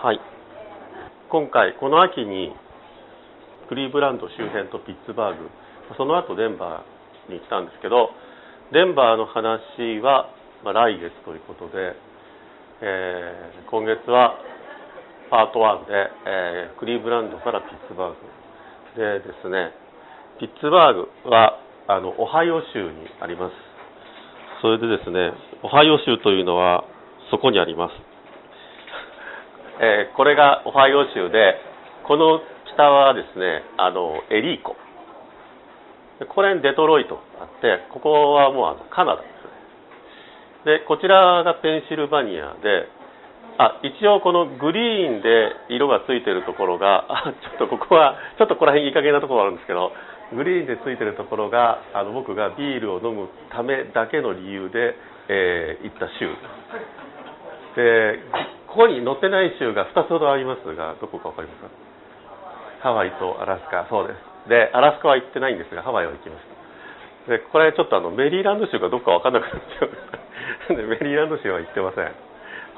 [0.00, 0.20] はい。
[1.28, 2.56] 今回この秋に
[3.68, 5.44] クリーブランド周辺とピッツバーグ。
[5.98, 8.08] その後デンバーに行ったんですけど
[8.72, 10.32] デンバーの話は、
[10.64, 11.92] ま、来月ということで、
[12.80, 14.40] えー、今月は
[15.28, 18.16] パート1で、えー、クリーブランドからピッツバーグ。
[18.96, 19.76] でですね
[20.40, 23.52] ピッツバーグはあのオハイオ州にあります。
[24.62, 26.88] それでですねオハイオ州というのは
[27.30, 27.92] そこにあります、
[29.80, 31.56] えー、これがオハイオ州で
[32.06, 32.40] この
[32.74, 34.76] 北はですねあのエリーコ。
[36.28, 39.28] これにデトロイトあってここはもうあのカナダで
[40.64, 40.78] すね。
[40.80, 42.88] でこちらがペンシルバニアで
[43.56, 47.06] あ一応このグリーンで色がついてるところが
[47.58, 49.92] ちょっとここはちょっとここら辺いい加減なところがあるんですけど
[50.34, 54.94] グリーンでついてるところがあの僕がビールを飲むためだけの理由で、
[55.28, 56.28] えー、行った州。
[57.76, 58.20] で
[58.70, 61.70] ここに載ってない州が2つほどありますがどこか分かりますか？
[62.80, 63.86] ハワイとアラスカ。
[63.90, 64.48] そうです。
[64.48, 66.46] でアラスカは行ってないんですがハワイは行きまし
[67.26, 67.34] た。
[67.34, 69.86] でこれちょっとあのメリーランド州がどこか分かんなくなっちゃ
[70.70, 72.14] うんでメリーランド州は行ってません。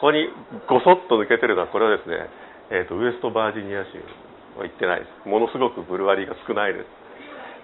[0.01, 0.27] ここに
[0.67, 2.27] ごそっと抜けてるのはこれはですね、
[2.75, 4.03] えーと、ウエストバージニア州
[4.59, 5.29] は行ってないです。
[5.29, 6.87] ものすごくブルワリーが少ないです。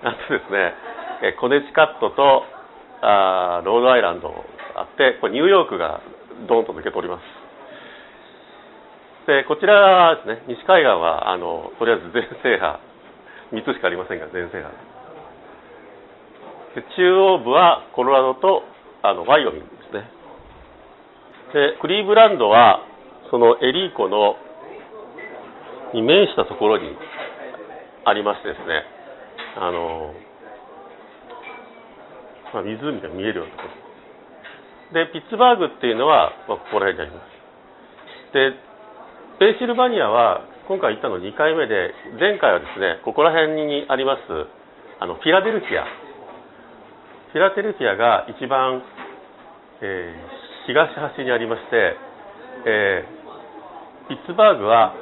[0.05, 0.75] あとですね、
[1.23, 2.45] えコネチカットと
[3.03, 4.31] あロードアイランド
[4.77, 6.01] あってこれニューヨークが
[6.47, 7.38] ドーンと抜けております。
[9.29, 10.57] でこちらですね。
[10.57, 12.81] 西海岸はあのとりあえず全制覇
[13.53, 14.73] 3つしかありませんが全制覇
[16.73, 18.65] で中央部はコロラドと
[19.05, 20.09] あのワイオミンですね。
[21.53, 22.81] でクリーブランドは
[23.31, 24.37] そのエリー湖の
[25.93, 26.97] に面したところに
[28.07, 28.81] ありましてですね。
[29.61, 30.15] あの、
[32.55, 33.69] まあ、湖が見えるようなとこ
[34.97, 35.05] ろ。
[35.05, 38.33] でピッツバーグっていうのは、まあ、ここら辺にあります。
[38.33, 38.68] で
[39.39, 44.27] ペンシルバニアは今回行ったの2回目で前回はですねここら辺にあります
[44.99, 45.87] あのフィラデルフィア。
[47.31, 48.83] フィラデルフィアが一番、
[49.79, 51.95] えー、東端にありまして、
[52.67, 54.99] えー、ピッツバーグは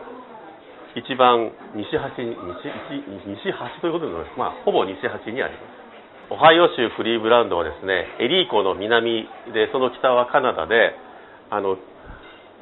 [1.00, 5.64] 一番西端に西西端ということで、まあ、ほぼ西端にありま
[6.28, 6.34] す。
[6.34, 9.24] オハイオ州クリーブランドはですねエリー湖の南
[9.54, 10.92] でその北はカナダで
[11.48, 11.78] あの、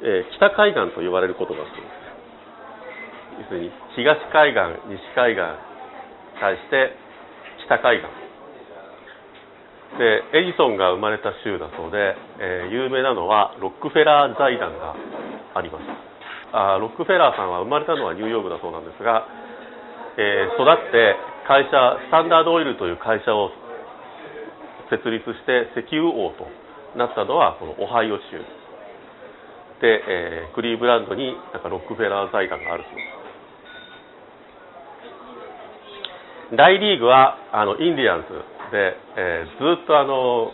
[0.03, 2.05] えー、北海岸と呼ばれることがそうです
[3.39, 6.91] 要するに東海岸西海岸に対して
[7.65, 8.25] 北海岸。
[9.95, 14.95] でエジソンが生まれた州だそうで、えー、有名なのはロックフェラー財団が
[15.55, 15.83] あります。
[16.51, 19.27] あロックフェラーさんは生まれたのはニューヨークだそうなんですが、
[20.17, 21.15] えー、育って
[21.47, 21.71] 会社
[22.07, 23.51] スタンダードオイルという会社を
[24.91, 26.47] 設立して石油王と
[26.97, 28.64] なったのはこのオハイオ州。
[29.81, 33.01] で、えー、クリーブランドになんかロックフェラー財団があるそうで
[36.51, 36.57] す。
[36.57, 38.27] 大リーグはあのインディアンズ
[38.71, 40.51] で、えー、ずっとあの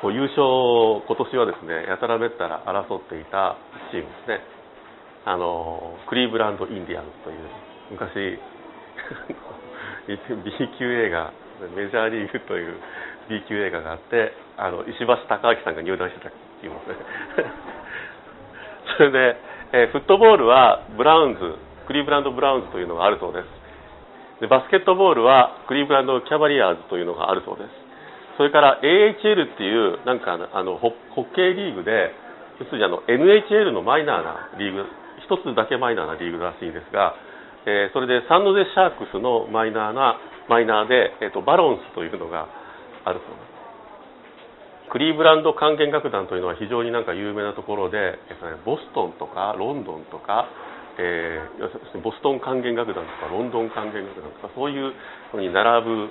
[0.00, 3.56] こう優勝を今年はですねやたらめったら争っていた
[3.90, 4.40] チームですね。
[5.26, 7.38] あのクリーブランド・インディアンズという
[7.90, 8.38] 昔
[10.06, 10.16] B
[10.78, 11.32] 級映画
[11.74, 12.78] メジャーリーグという
[13.28, 17.75] B 級映画があってあの石橋貴明さんが入団してたチームですね。
[18.96, 19.36] そ れで、
[19.72, 21.40] えー、フットボールはブラウンズ
[21.86, 23.46] クリーブランド・ブラウンズというのがあるそうです。
[24.40, 27.70] でバスケットボールはクリーブランド・キャバリアーズというのがあるそうです。
[28.36, 32.12] それから AHL っていうなんかあのホッケーリーグで
[32.60, 34.84] 要するにあの NHL のマイナーなリーグ
[35.24, 37.14] 一つだけマイナーなリーグらしいんですが、
[37.64, 40.18] えー、それでサンノゼ・シャークスのマイナーな
[40.48, 42.46] マイナーで、えーと、バロンスというのが
[43.04, 43.55] あるそうです。
[44.96, 50.48] クリーブランド管弦楽団というのは非常になんか有名なところで、えーとね、ボストンとかロンドンとか
[50.96, 54.96] えー、ボストン管弦楽団とかロンドン管弦楽団とかそういう
[55.36, 56.08] のに並ぶ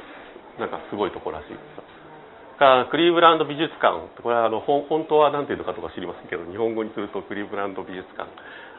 [0.61, 2.61] なんかすごいところらしいです。
[2.61, 8.29] かクリーブランド美術館これはあの本当は何ていうのかとか知りませんけど日本語にするとクリーブランド美術館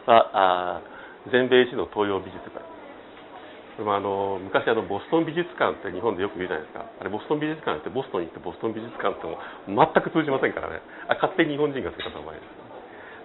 [0.07, 0.83] はあ
[1.33, 2.76] 全米一の東洋美術館。
[3.77, 6.89] でもあの昔あのボストン美術館って日本でよく言うじゃないですか。
[6.89, 9.37] あれボストン美術館ってボストンに行ってボストン美術館っても
[9.69, 10.81] 全く通じませんからね。
[11.13, 12.49] あ勝手に日本人がつけた名前です。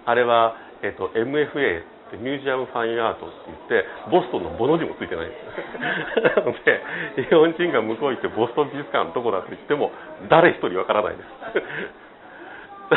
[0.04, 6.20] あれは、えっと、MFA ってミュージアム・ファイン・アートって言ってボストンのボの字もついてないんです。
[6.20, 6.84] な ので
[7.16, 9.90] 日本人が向こう行ってボストン美術館どこだって言っても
[10.28, 11.24] 誰一人わからないで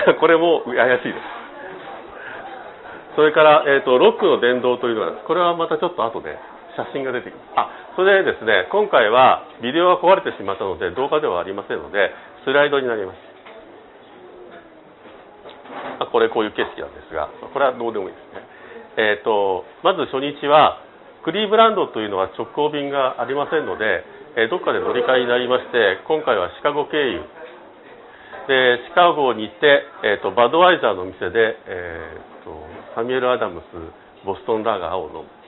[0.04, 0.20] す。
[0.20, 1.46] これも怪しいです。
[3.16, 6.38] それから、えーと、ロックの殿堂というのはこれはまたちょっと後で
[6.76, 7.48] 写真が出てきます。
[7.56, 8.68] あそれでですね。
[8.72, 12.12] 今回はビデオが壊れてしまったので動画ではありませんので
[12.44, 13.36] スライドになります。
[16.12, 18.44] これこういう景色なんですがこれはどうでもいいですね。
[18.98, 20.80] えーと、まず初日は
[21.24, 24.04] クリーブランドというのは直行便がありませんので、
[24.38, 27.24] えー、どっかで乗り換えになりまして今回はシカゴ経由。
[28.48, 32.54] でシカゴに行って、えーと、バドワイザーの店で、えーと、
[32.94, 35.45] サミュエル・アダムスボストンラガーを飲む。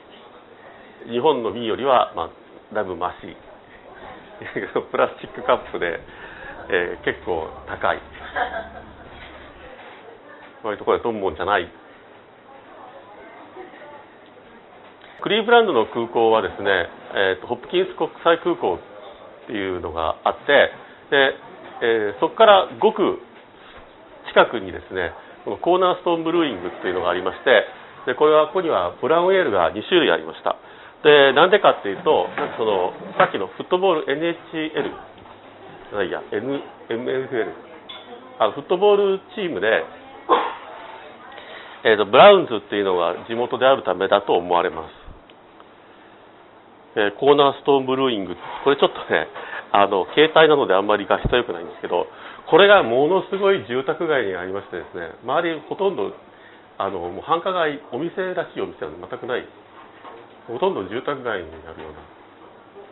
[1.07, 3.36] 日本の瓶よりは、まあ、だいぶマシ。
[4.92, 6.00] プラスチックカップで、
[6.69, 7.98] えー、結構高い。
[10.62, 11.68] こういうところで飲むもんじゃない。
[15.21, 18.80] クリーブランドの空港はですね、えーと、ホップキンス国際空港
[19.44, 20.71] っていうのがあって
[21.10, 21.36] で、
[21.81, 23.19] えー、そこからごく
[24.30, 25.13] 近くにですね
[25.44, 27.65] このコーナーストーンブルーイングっていうのがありまして
[28.06, 30.56] でこれはここにはブラウンエールが2種類ありました。
[31.03, 37.53] でなんでかっていうとなんかそのさっきのフットボール NHL いや N MFL
[38.39, 39.83] あフットボールチームで、
[41.85, 45.07] えーとブラウンズっていうのが地元であるためだと思われます。
[46.97, 48.35] えー、コーナーストーンブルーイング。
[48.63, 49.27] これちょっとね
[49.71, 52.07] あの携帯なのであんまり画質は良くないんですけど
[52.50, 56.13] これがものすごい住宅街にありましてですね周りほとんど
[56.77, 59.47] あのもう繁華街お店らしいお店は全くない。
[60.47, 61.94] ほとんど住宅街になるよう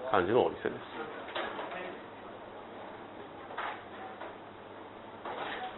[0.05, 0.79] な感じのお店です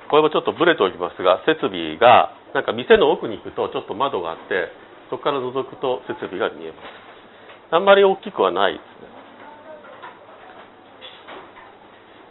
[0.10, 4.72] これもちょっとブレておきますが設備がなんか店の奥に行くとちょっと窓があって
[5.10, 7.08] そこから覗くと設備が見えます
[7.70, 9.18] あんまり大きくはないですね。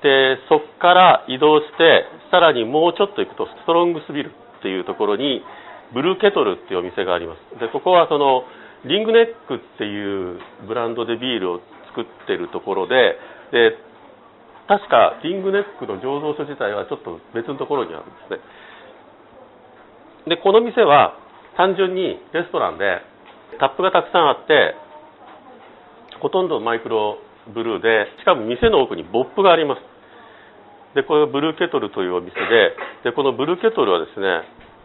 [0.02, 5.42] で、そこから移動して、さらにもうちょっと行くと、ストロングスビルっていうところに、
[5.92, 7.60] ブルーケトルっていうお店があります。
[7.60, 8.44] で、ここはその、
[8.86, 11.60] リングネックっていうブランドでビールを
[11.90, 13.18] 作ってるところで、
[13.52, 13.76] で、
[14.68, 18.30] 確かリングネックの醸造所自体はちょっと別のところにあるんです
[20.30, 20.36] ね。
[20.36, 21.18] で、この店は
[21.56, 23.02] 単純にレストランで
[23.58, 24.74] タップがたくさんあって、
[26.20, 27.18] ほとんどマイクロ
[27.52, 29.80] ブルーでしかも店の奥にボップがあります
[30.94, 32.74] でこれがブルーケトルというお店で
[33.04, 34.26] でこのブルーケトルはですね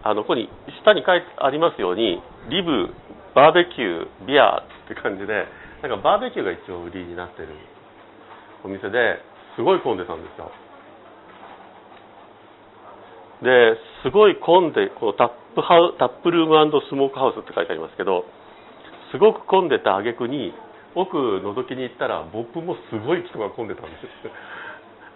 [0.03, 0.49] あのここに
[0.83, 2.93] 下に書いてありますようにリブ
[3.35, 5.47] バーベキュービアって感じで
[5.81, 7.49] なんかバーベキューが一応売りになってる
[8.63, 9.23] お店で
[9.55, 10.51] すごい混んでたんですよ。
[13.41, 13.75] で
[14.05, 18.25] すごい混んでこのタップハウタップルームスモークハウスって書いてありますけど
[19.11, 20.53] すごく混んでた挙句に
[20.93, 24.03] 奥覗きに行ったらボップもすごい人が混んでたんです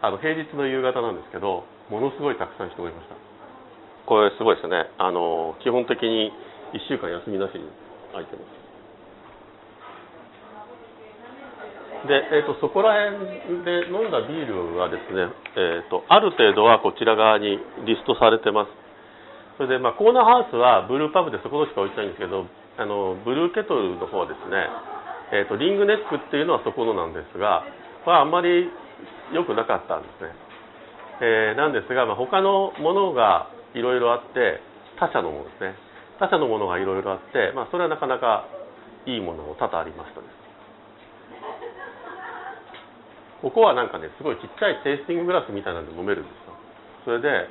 [0.01, 3.15] あの平日の夕方なんですけどものすごいたくさん人がいました。
[4.09, 4.89] これすごいですよね。
[4.97, 6.33] あの基本的に
[6.73, 7.65] 1週間休みなしに
[8.15, 8.65] 空いてます
[12.07, 15.25] で、えーと、そこら辺で飲んだビールはですね、
[15.57, 18.71] えーと、ある程度はこちら側にリストされてます。
[19.57, 22.45] それで、まあ、コーナーハウスはブルーパブでそこしか置いてないんですけど
[22.77, 24.67] あのブルーケトルの方はですね
[25.33, 27.63] えーと、リングネックっていうのはそこのなんですが、
[28.05, 28.69] まあ、あんまり
[29.33, 30.29] 良くなかったんですね、
[31.21, 34.61] えー、なんですが、まあ、他のものがいろいろあって
[34.99, 35.84] 他社のものですね。
[36.19, 38.47] 他社のものがいろいろあって、まあ、それはなかなか
[39.05, 40.45] いいものも多々ありましたです
[43.41, 46.57] ここはなんかねすごいちっちゃいテイスティンググラスみたいなので飲めるんですよ。
[47.05, 47.45] それで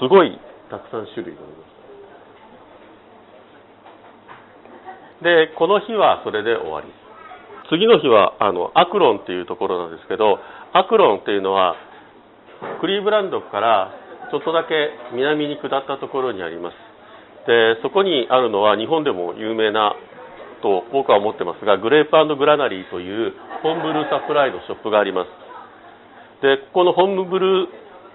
[0.00, 0.40] すごい。
[0.70, 1.64] たくさん種類がありま
[5.20, 5.24] す。
[5.24, 6.88] でこの日はそれで終わり。
[7.68, 10.38] 次の日はあのアクロンっていうところなんですけど
[10.72, 11.76] アクロンっていうのは
[12.80, 13.92] クリーブランドから
[14.30, 16.87] ちょっとだけ南に下ったところにあります
[17.48, 19.96] でそこにあるのは日本でも有名な
[20.60, 23.32] と僕は思ってますがグレープグラナリーという
[23.64, 25.32] ホームブルーサプライのショップがあります。
[26.44, 27.66] でここのホームブルー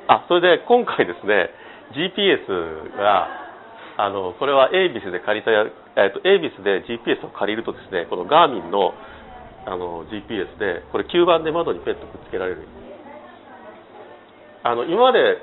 [0.07, 1.49] あそれで今回ですね
[1.97, 2.45] GPS
[2.95, 3.27] が
[3.97, 5.65] あのこれはエイビスで借りたや、
[5.97, 8.93] えーと、エイビスで GPS を借りるとですねこのガーミンの
[9.65, 12.67] あの GPS でこれ吸盤で窓にペットくっつけられる。
[14.61, 15.41] あの今まで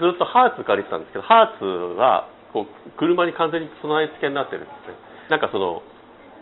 [0.00, 1.64] ずっとハーツ借りてたんですけどハーツ
[2.00, 4.98] はこう車に完全に備え付けになってるんですね
[5.30, 5.82] なんかその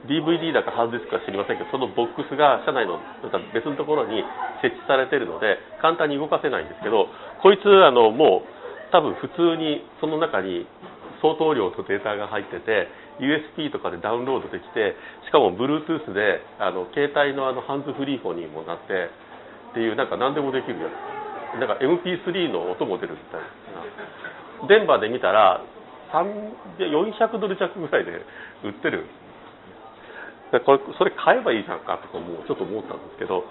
[0.07, 3.03] DVD だかハードディスクか知りませんけどそのボックスが車内の
[3.50, 4.23] 別のところに
[4.62, 7.11] 設置されてるので簡単に動かせないんですけど
[7.43, 10.67] こいつあのもう多分普通にその中に
[11.21, 12.87] 相当量とデータが入ってて
[13.19, 14.95] USB とかでダウンロードできて
[15.27, 19.11] しかも Bluetooth であの携帯のあのハンズフリーフォンにもなって
[19.71, 21.59] っていうなんか何でもできるやつ。
[21.59, 23.41] なんか MP3 の音も出るみたい
[24.62, 24.69] な。
[24.69, 25.62] デンバーで見たら
[26.12, 28.12] 400ドル弱ぐらいで
[28.65, 29.07] 売ってる。
[30.65, 33.45] これそれ買えばいいじゃんかとかもうちょっと思ったんですけど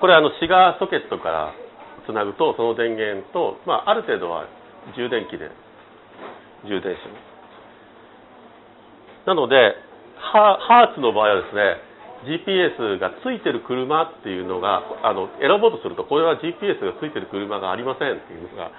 [0.00, 1.54] これあのシガーソケットから
[2.06, 4.50] つなぐとその電源と、まあ、ある程度は
[4.98, 5.48] 充電器で
[6.66, 7.14] 充電しま
[9.22, 9.28] す。
[9.30, 9.76] なので
[10.18, 11.78] ハーツの場合はですね
[12.24, 18.72] GPS がついてる車っていうのがあの選ぼうとするとこれは GPS がついてる車がありませんっていうのが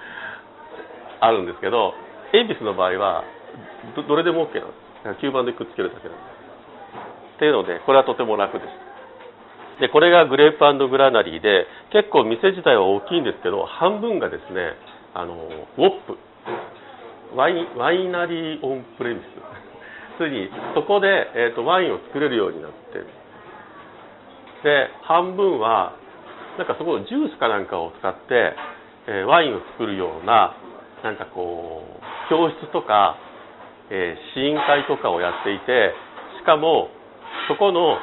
[1.20, 1.94] あるんですけど
[2.36, 3.24] 鉛筆の場合は
[3.96, 6.22] どどれでも OK なんです吸盤でくっつけるだけなんで。
[6.24, 6.36] す
[7.36, 9.80] っていうのでこれはとても楽です。
[9.80, 14.72] でこれがグレープグラナリーで結構店自体は大きいんですけど半分がですね
[15.14, 16.16] あのウォップ。
[17.34, 19.24] ワイワイナリーオンプレミス。
[20.16, 23.04] ついにそこで、えーと、ワインを作れるようになって。
[24.62, 25.92] で半分は
[26.56, 28.56] なんかそこのジュースかなんかを使って、
[29.06, 30.54] えー、ワインを作るような
[31.02, 31.95] なんかこう
[32.28, 33.16] 教室とか、
[33.90, 35.94] えー、試飲会とかをやっていて
[36.40, 36.90] しかも
[37.48, 37.98] そこの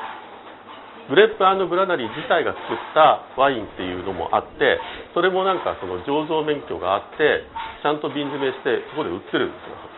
[1.09, 4.79] グレープグラナリー自体が作ったワインっていうのもあって
[5.13, 7.43] それもなんかその醸造免許があって
[7.83, 9.93] ちゃんと瓶詰めしてそこで売ってるんですよ。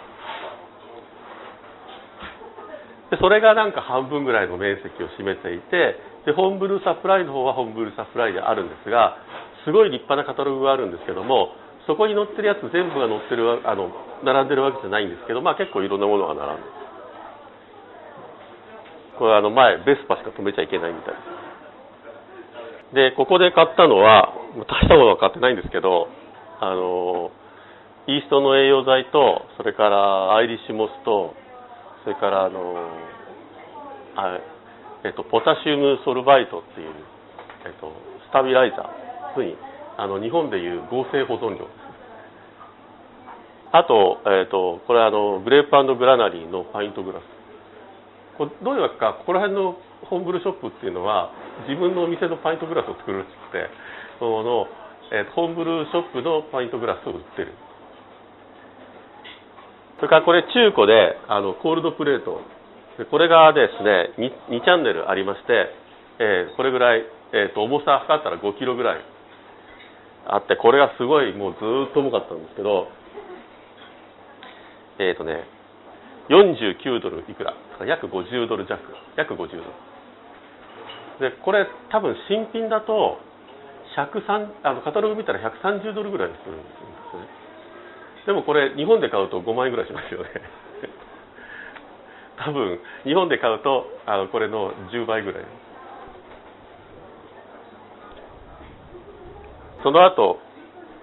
[3.11, 9.17] でそれがなんか半分ぐらいの面積を占めていてでホームブルーサプライの方はホームブルーサプライであるんですが
[9.63, 11.53] すごい立派なカタログがあるんですけども
[11.87, 16.69] そこに載ってるやつ全部が載ってるあの並んでるわけじゃないんですけど、まあ、結構いろんなものが並んで
[19.17, 21.13] これあの前ベスパしか止めちゃいけないみたい。
[21.13, 21.35] です
[22.95, 26.07] でここで買ったのは大したものは買ってないんですけど
[26.61, 27.31] あの
[28.07, 31.33] イーストの栄養剤とそれからアイリッシュモスと
[32.03, 32.87] それからあの
[34.15, 34.39] あ、
[35.03, 36.93] えっと、ポタシウムソルバイトっていう、
[37.65, 37.91] えっと、
[38.29, 39.57] スタビライザーに
[39.97, 41.67] あの日本でいう合成保存料。
[43.71, 47.23] あと,、えっとこれはあのグレープグラナリーのパイントグラス。
[48.37, 49.77] こどういうわけかここら辺の
[50.09, 51.31] ホームブルーショップっていうのは
[51.67, 53.69] 自分のお店のパイントグラスを作るらしくて
[54.19, 54.67] その、
[55.11, 57.53] えー、ホームブルーショップのパイントグラスを売ってる。
[59.97, 62.41] それからこれ中古であのコールドプレート。
[63.09, 64.11] これがですね
[64.49, 65.67] 2, 2チャンネルありまして、
[66.19, 69.14] えー、これぐらい、えーと、重さ測ったら5キロぐらい。
[70.27, 72.87] あってこれがすごいもうずっと重かったんですけど
[74.99, 75.45] えっ、ー、とね
[76.29, 77.53] 49ドルいくら？
[77.85, 78.81] 約50ドル弱。
[79.15, 79.63] 約50ドル。
[81.19, 83.19] でこれ多分新品だと
[83.95, 87.27] 103あのカタログ見たら130ドルぐらいするんですよね。
[88.25, 90.29] でもこれ日本で買うと5万円ぐらいしますよね。
[92.37, 95.45] 多分日本で買うとあのこれの10倍ぐらい。
[99.85, 100.41] その後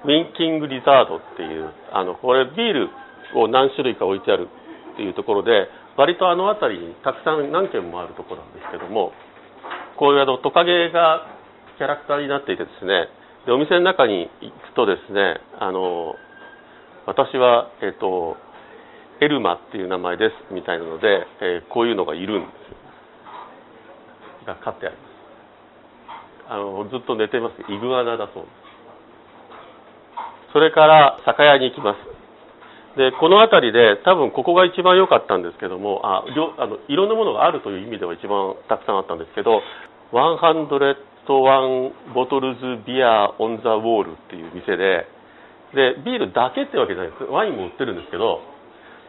[0.02, 2.90] ウィンキングリザードっていうあのこれビール
[3.38, 4.48] を何種類か置いてある
[4.94, 9.12] っていうところで割とあの辺りにたくさん何軒もあるところなんですけども
[10.02, 11.30] こういうあのトカゲが
[11.78, 13.06] キャラクターになっていてですね
[13.46, 16.18] でお店の中に行くとですねあの
[17.06, 18.36] 私は、えっと、
[19.20, 22.50] エルマっていう名前ですみたいなので、えー、こういうのがいるんで
[24.42, 25.12] すが飼ってあります。
[26.50, 27.72] あのずっと寝てます。
[27.72, 28.61] イグアナだそうです。
[30.52, 32.12] それから酒屋に行きます。
[32.96, 36.24] でこの辺りで多分ここが一番良かったんですけどもあ
[36.58, 39.62] あのいろんなものがあるという意味では一番たくさんあったんですけど
[40.12, 45.06] 101 Bottles Beer on the Wall っていう店で
[45.72, 47.24] でビールだけってわけじゃないです。
[47.24, 48.42] ワインも売ってるんですけど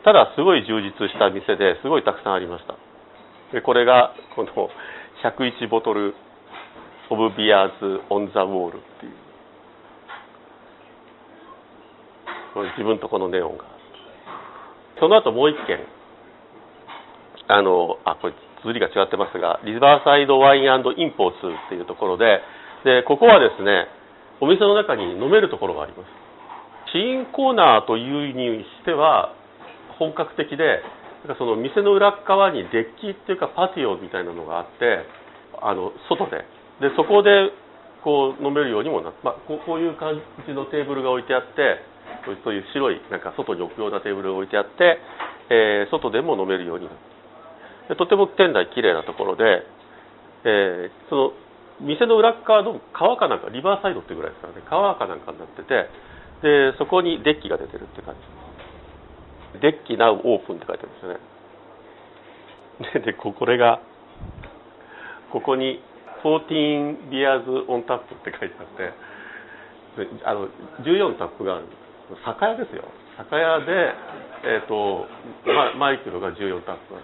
[0.06, 2.78] ただすごい充実した店ですごいたくさんありました。
[3.52, 4.70] でこれがこの
[5.28, 6.16] 101 Bottle
[7.10, 9.23] of Beers on the Wall っていう。
[12.62, 13.66] 自分とこのネオンが。
[15.00, 15.80] その後もう一件。
[17.48, 22.40] あのあこれ綴りが違ってますがリバーサイドワインインポーツっていうところで
[22.86, 23.88] でここはですね
[24.40, 26.08] お店の中に飲めるところがあります。
[26.94, 29.36] 試飲コーナーというにしては
[30.00, 30.82] 本格的で
[31.26, 35.04] なんかその店の裏側にデッキっていうかパティオみたいなのがあって
[35.62, 36.46] あの外で。
[36.82, 37.52] でそこで
[38.04, 41.80] こう飲めるようにもなって、まあ、こういう感じのテーブルが置いてあって
[42.44, 44.98] そういう白いなんか外に置くようなテーブルが置いてあって、
[45.50, 46.94] えー、外でも飲めるようになっ
[47.90, 49.44] てとても店内きれいなところで、
[50.46, 51.32] えー、その
[51.82, 55.90] 店の裏側の川かなんかリバーサイドってぐらいですからね川かなんかになってて
[56.44, 58.44] でそこにデッキが出てるって感じ。
[59.62, 61.20] デッキナウオープンって書いてあるんですよね。
[63.06, 63.80] ででこれが
[65.32, 65.80] ここに
[66.24, 68.94] 14ビアーズオンタップって書いてあって
[70.26, 70.48] あの
[70.82, 71.83] 14タップがあるんです。
[72.26, 72.84] 酒屋ですよ。
[73.18, 73.94] 酒屋で、
[74.44, 75.08] えーと
[75.80, 76.96] マイクロが14タップ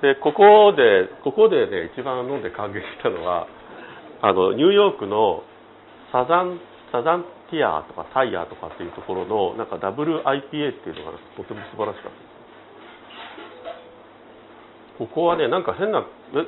[0.00, 3.46] でここでここでね一番飲んで感激したのは
[4.22, 5.42] あのニューヨークの
[6.12, 6.58] サザン
[6.90, 12.30] サザンティアとかサイヤとかっていうところのなんかダブル IPA っていうのがとても素晴らしかった
[14.98, 16.04] ここはねなんか変な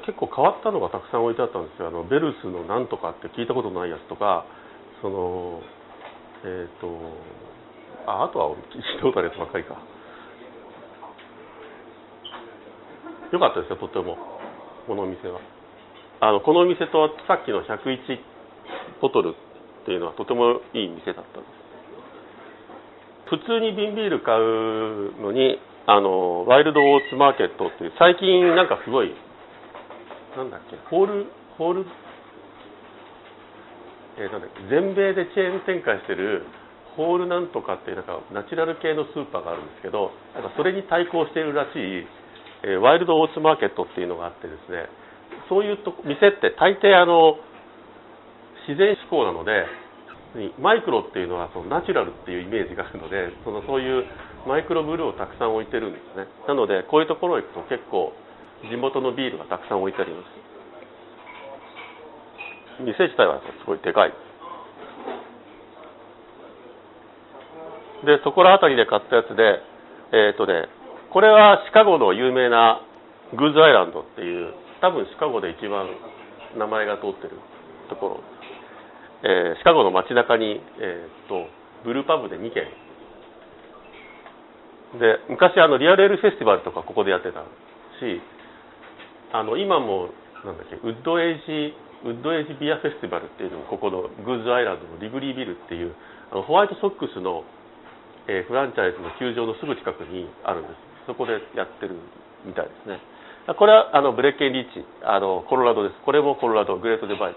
[0.06, 1.88] 結構変わったのがたくさん置いてあったんですよ。
[1.88, 4.44] あのベルスのなんとかって聞いたことないやつとか
[5.02, 5.60] その
[6.44, 6.88] えっ、ー、と
[8.06, 9.76] ああとは聞いたことあるやつばっかりか。
[13.32, 14.16] よかったですよとっても。
[14.86, 15.40] このお店は。
[16.20, 17.98] あのこのお店とさっきの101
[19.00, 19.34] ボトル
[19.82, 21.62] っていうのはとてもいい店だったんです。
[23.30, 29.14] 普通に瓶ビール買うのにあのワイルドオーツマーケットっていう最近なんかすごい
[30.36, 31.26] なんだっけホール
[31.58, 31.86] ホール
[34.18, 36.44] えー、なんだっけ全米でチェーン展開してる
[36.96, 42.04] ホールなんとかっていうなんかナチュラル系のスーパーがあるんですけどなんかそれに対抗しているらしい、
[42.68, 44.88] えー、ワイルドオーツマーケットっていうのがあってですね
[45.48, 47.40] そういうと店って大抵あの
[48.68, 49.66] 自然志向なので
[50.60, 54.04] マイクロっていうのはそのナチュラルっていうイメージがあるのでそのそういう
[54.48, 56.26] マイクロブルーをたくさん置いてるんですね。
[56.48, 58.12] なのでこういうところ行くと結構
[58.64, 60.51] 地元のビールがたくさん置いてあります。
[62.80, 64.12] 店自体はすごいでかい。
[68.04, 69.62] でそこら辺りで買ったやつで
[70.12, 70.66] えっ、ー、とね
[71.10, 72.80] これはシカゴの有名な
[73.36, 75.86] グーズアイランドっていう多分シカゴで一番
[76.58, 77.38] 名前が通ってる
[77.88, 78.20] ところ、
[79.22, 81.46] えー、シカゴの街中に、えーと、
[81.84, 82.64] ブリューパブで2軒。
[84.98, 88.20] で昔あのリアルエールフェスティバルとかここでやってたし
[89.32, 90.10] あの今も
[90.44, 91.72] なんだっけウッドエイジ
[92.04, 95.94] ウッドエイジビアフェスティバルっていうのもここのグーズアイランドのリグリービルっていう
[96.30, 97.44] あのホワイトソックスの
[98.28, 101.10] えー、フランチャイズの球場のすぐ近くにあるんです。
[101.10, 101.98] そこでやってる
[102.46, 103.02] みたいですね。
[103.58, 105.98] これはあのブレッケンリッジあのコロラドです。
[106.06, 107.34] これもコロラドグレートデバイ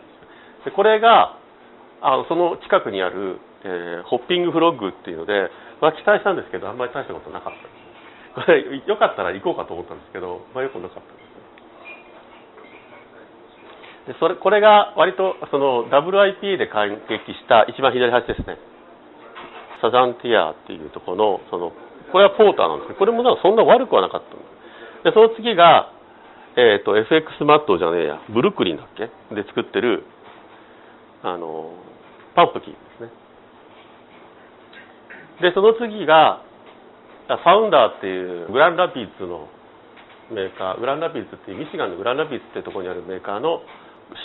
[0.61, 1.37] スでこれが
[2.01, 5.49] あのその近くにある、えー、ホッピングフロッグっていうので、
[5.81, 7.53] まあ、期待したんですけどあんまり大したことなかっ
[8.37, 11.34] たこれよかったら行こうかと思ったんですけど、まあ、よくなかったです。
[14.07, 18.57] でそれこれが割とその WIP で感激した一番左端ですね。
[19.81, 21.71] サザンティアっていうところのその
[22.11, 25.91] これはポーターなんですけどこれもなんかそんな悪くはなかったでその次が、
[26.55, 28.21] えーと、FX マットじゃねえや。
[28.29, 29.09] ブルックリンだっけ？
[29.35, 30.03] で作ってる
[31.21, 31.73] あの
[32.35, 33.09] パンプキンですね。
[35.41, 36.41] でその次が
[37.27, 39.49] ファウンダーっていうグランラピッツの
[40.31, 40.79] メーカー。
[40.79, 43.61] グランラピッツっていうミシガンのグランラピッツっていうところにあるメーカーの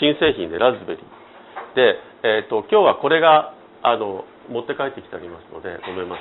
[0.01, 1.75] 新製品でラズベリー。
[1.75, 6.21] で、えーと今日はこれがあの持って帰ってきてありますので飲めます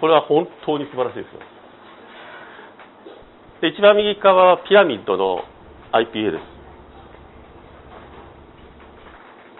[0.00, 1.40] これは本当に素晴らしいですよ。
[3.60, 5.42] で一番右側はピラミッドの
[5.90, 6.38] IPA で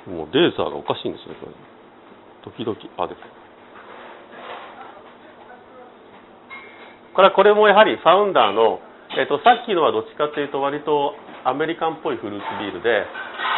[0.07, 0.11] す。
[0.11, 1.53] もうレーザーがおかしいんですねこれ。
[2.55, 3.21] 時々あです。
[7.15, 8.79] これはこれもやはりファウンダーの、
[9.19, 13.07] えーと、さっきのはどっちかというと割とアメリカンっぽいフルーツビールで、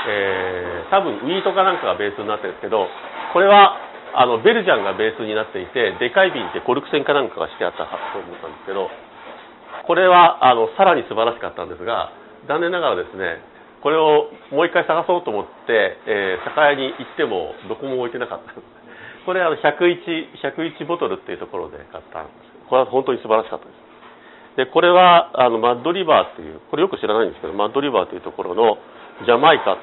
[0.08, 2.86] えー、多分ウィートかなんかがベースになってるんですけど
[3.32, 3.76] これは
[4.14, 8.90] あのベルジャンがベースになっていてでかい瓶ってコルク栓かなんかがしてあったと思ったんですけど
[9.86, 12.12] これはあのさらに素晴らしかったんですが
[12.48, 13.42] 残念ながらですね
[13.80, 18.52] これをもう一回探そうと思って、えー、酒屋に行ってもどこも置いてなかった。
[19.24, 22.68] これあの 101, 101ボトルっていうところで買ったんです。
[22.68, 23.89] これは本当に素晴らしかったです。
[24.56, 28.78] でこれはあのマッドリバーっていうこれよく知らないんですけどマッドリバーというところの
[29.24, 29.76] ジャマイカっ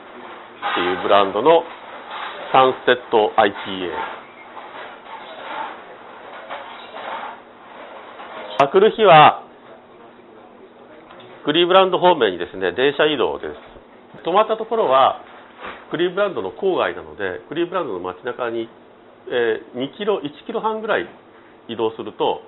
[0.75, 1.63] ていうブランドの
[2.51, 4.17] サンセット IPA
[8.59, 9.43] あくる日は
[11.45, 14.25] クリーブランド方面にですね電車移動です。
[14.25, 15.21] 止まったところは
[15.91, 18.67] クリーブランドの郊外なのでクリーブランドの街中に、
[19.29, 21.07] えー、2キロ1キロ半ぐらい
[21.69, 22.41] 移動すると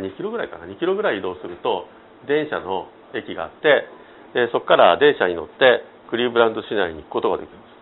[0.00, 0.66] 2キロぐらいかな。
[0.66, 1.86] 2キロぐらい移動すると
[2.26, 3.86] 電車の駅があって
[4.34, 7.74] でそこから電車に乗ってクリーブランド市内に行くことができます。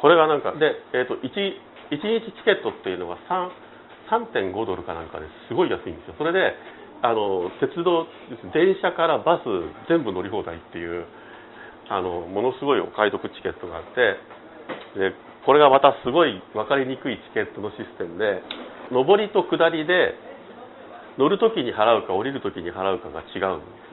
[0.00, 1.26] これがなんかで、えーと、1,
[1.90, 3.18] 1日チケットっていうのが
[4.10, 6.14] 3.5ドルかなんかですごい安いんですよ。
[6.18, 6.54] それで
[7.02, 8.06] あの鉄道
[8.52, 9.46] 電車からバス
[9.88, 11.06] 全部乗り放題っていう
[11.88, 14.18] あのものすごいお買い得チケットがあって
[14.98, 15.14] で
[15.46, 18.42] これがまたすごい分かりにくいチケットのシステムで
[18.90, 20.14] 上りと下りで
[21.18, 23.88] 乗る時に払うか降りる時に払うかが違うんです。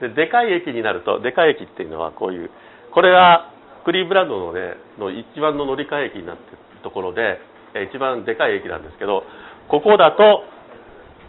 [0.00, 2.50] ででかい駅になるとでかい駅っていうのはこういう
[2.92, 3.46] これが
[3.84, 7.40] クリーブランドの,、ね、の一番の乗り換え駅になってるところで
[7.90, 9.24] 一番でかい駅なんですけど
[9.68, 10.44] ここだと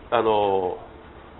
[0.09, 0.77] あの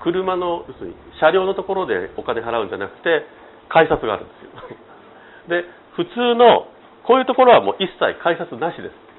[0.01, 3.25] 車の要するに車両のところでお金払うんじゃなくて
[3.69, 4.51] 改札があるんですよ。
[5.49, 6.67] で普通の
[7.03, 9.10] こういうところはもう一切改札なしです。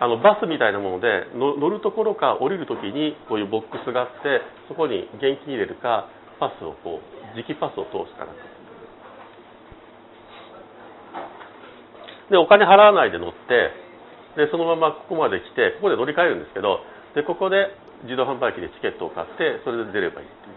[0.00, 6.08] あのバスみたいなもので乗るところか降りるときにこういうボックスがあってそこに現金入れるか
[6.40, 8.54] パスをこう磁気パスを通すかなんか。
[12.30, 13.70] でお金払わないで乗って
[14.36, 16.80] でそのままここまで来てここで乗り換えるんですけど
[17.14, 17.70] でここで
[18.04, 20.53] 自動販売機でチケットを買ってそれで出ればいいっていう。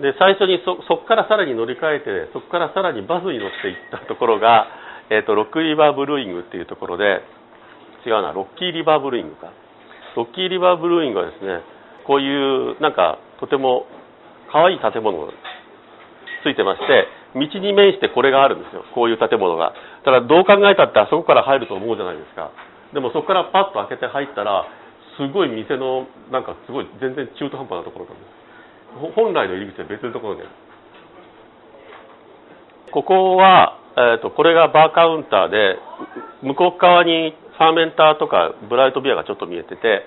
[0.00, 4.66] で最初にそこからさらに乗り換えてそこからさらにバスに乗っていったところが、
[5.10, 7.20] えーと、ロックリバーブルーイングっていうところで
[8.06, 9.52] 違うなロッキーリバーブルーイングか。
[10.16, 11.60] ロッキーリバーブルーイングはですね
[12.06, 13.86] こういうなんかとても
[14.50, 15.32] 可愛い建物が
[16.42, 18.84] ついてまして道に面してこれがあるんですよ。
[18.94, 19.74] こういう建物が。
[20.04, 22.50] ただどう考えたってあそこから入ると思うじゃないですか。
[22.94, 24.66] でもそこからパッと開けて入ったら
[25.16, 28.39] すごい店のなんかすごい全然中途半端なところなんです。
[29.14, 30.50] 本来の入り口は別のところにある
[32.92, 35.78] ここは、えーと、これがバーカウンターで
[36.42, 40.02] 向こう側にファーメンターとかブライトビアがちょっと見えてて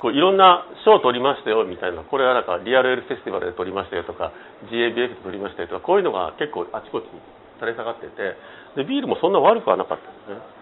[0.00, 4.32] こういろんな賞を取りましたよみたいなこれはなんかリアルエルフェスティバルで取りましたよとか
[4.68, 7.20] GABF で取りましたよとかこういうのが結構あちこちに
[7.60, 8.36] 垂れ下がってて
[8.76, 10.60] でビールもそんな悪くはなかったですね。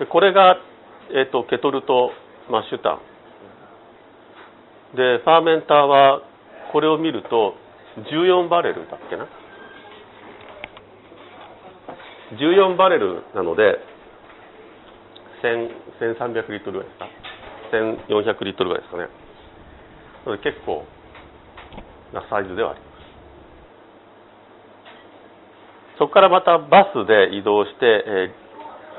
[0.00, 0.56] でこれが
[1.12, 2.12] えーと、ケトルと
[2.50, 3.00] マッシュタン。
[4.96, 6.22] でファーメンターは
[6.72, 7.54] これを見ると
[8.10, 9.28] 14バレルだっけな
[12.38, 13.78] ？14バレルなので
[15.42, 17.08] 1300リットルぐらいですか
[18.08, 19.08] ？1400リットルぐらいですかね。
[20.42, 20.84] 結構
[22.12, 22.90] なサイズではあります。
[25.98, 28.34] そこからまたバスで移動して、え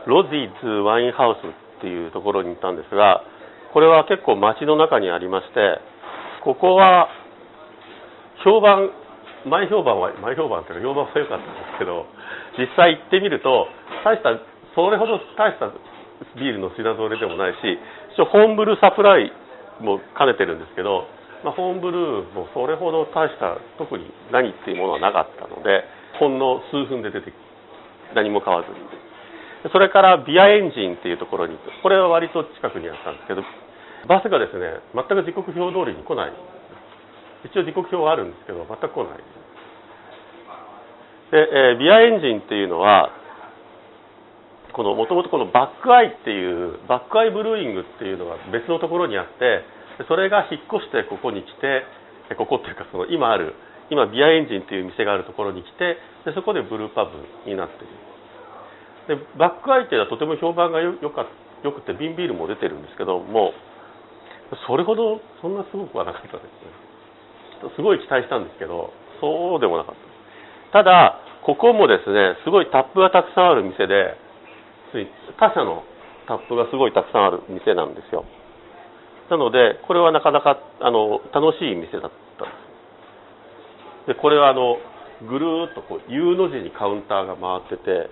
[0.05, 3.25] ー、ロジーズワインハウスっていうところに行ったんですが
[3.73, 5.81] これは結構街の中にありまして
[6.45, 7.09] ここは
[8.45, 8.93] 評判
[9.49, 12.05] 前評判は前評判っていうか評判は良かったんですけど
[12.61, 13.65] 実際行ってみると
[14.05, 14.37] 大した
[14.77, 15.73] それほど大した
[16.37, 17.57] ビールの品ぞれでもないし
[18.13, 19.33] 一応ホームブルーサプライ
[19.81, 21.09] も兼ねてるんですけど、
[21.41, 25.81] まあ、ホームブルーもそれほど大した特に何っていうものはなかったので
[26.21, 27.33] ほんの数分で出て
[28.13, 29.10] 何も買わずに。
[29.69, 33.43] それからビアエンジンっていうところにこれは割と近くにあったんですけど
[34.07, 36.33] バスがですね全く時刻表通りに来ない。
[37.45, 39.17] 一応時刻表はあるんですけど全く来ない。
[41.31, 43.09] で、えー、ビアエンジンっていうのは
[44.73, 49.63] このもともとこのバックアイっていうバックアイブルーイングっていうのが別のところにあって
[50.07, 51.83] それが引っ越してここに来て
[52.35, 53.53] ここっていうかその今ある
[53.89, 57.11] 今ビアエンジンっていう店があるところに来てでそこでブルーパブ
[57.49, 58.10] になっている。
[59.07, 61.25] でバックアイテはとても評判がよか
[61.63, 63.53] よくて瓶ビールも出てるんですけども
[64.67, 67.71] それほどそんなすごくはなかったですね。
[67.75, 69.95] すごい期待したんですけどそうでもなかっ
[70.73, 74.17] たただここもですねすごいタップがたくさんある店で
[75.37, 75.83] 他社の
[76.27, 78.25] タップがすごいたくさんある店なんですよ。
[79.29, 82.55] なのでこれはなかなかあの楽しい店だったんで
[84.05, 84.07] す。
[84.07, 84.77] でこれはあの
[85.27, 88.09] ぐるーっとこう U の字にカウンターが回ってて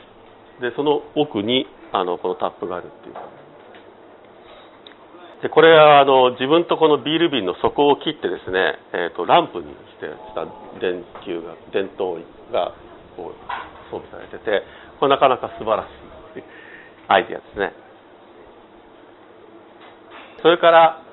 [0.62, 3.16] でその奥にあのこのタップがあるっていう。
[5.42, 10.44] でこれはあの自分とこのビール瓶の底を切ってですね、えーと、ランプにしてした
[10.84, 12.20] 電球が電灯
[12.52, 12.76] が
[13.16, 13.36] こう
[13.90, 14.64] 装備されてて
[15.00, 16.44] これなかなか素晴らしい
[17.08, 17.72] アイデアですね。
[20.42, 21.04] それから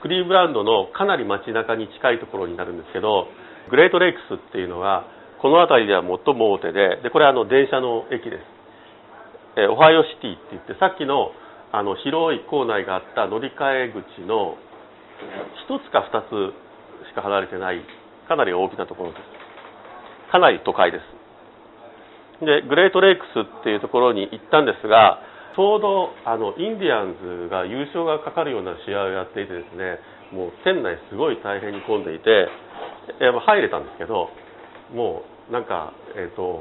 [0.00, 3.26] クリーブランドのかなり街中に近いところになるんですけど
[3.70, 5.06] グレートレイクスっていうのが
[5.42, 8.55] この辺りでは最も大手ででこれはあの電車の駅です。
[9.56, 11.32] えオハイオシティって言ってさっきの
[11.72, 14.56] あの広い構内があった乗り換え口の
[15.68, 16.54] 1つか2つ
[17.08, 17.80] しか離れてない
[18.28, 20.30] かなり大きなところです。
[20.30, 22.44] かなり都会です。
[22.44, 25.22] でグレートレイクスっていうところに行ったんですが
[25.56, 29.96] ちょうどあのインディアンズが優勝がかかるような試合をやっていてですね
[30.36, 32.48] もう店内すごい大変に混んでいて
[33.16, 34.28] 入れたんですけど
[34.92, 36.60] もうなんかえっ、ー、と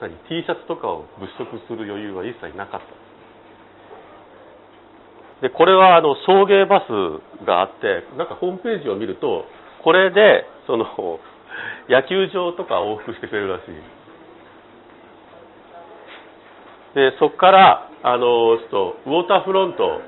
[0.00, 2.86] 何 T シャツとかを物色する余裕は一切なかった。
[5.42, 9.46] でこれはあの送迎バスがあってなんかホームページを見ると
[9.82, 10.84] これでその
[11.88, 13.64] 野球場とか往復してくれるらしい。
[16.94, 20.00] でそこからあのちょっとウォーターフロント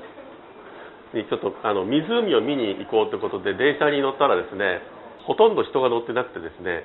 [1.13, 4.81] にちょっとあの湖を見に行こうということで電車に乗ったらですね
[5.23, 6.83] ほとんど人が乗ってなくてですね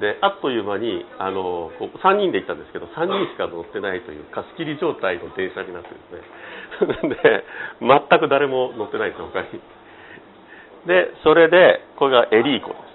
[0.00, 1.70] であっという間にあの
[2.02, 7.14] 3人で行ったんですけど3人しか乗ってないという貸し切り状態の電車になってですね。
[7.22, 7.44] で
[7.80, 9.46] 全く誰も乗ってないです他に
[10.86, 12.94] でそれでこれがエリーコです。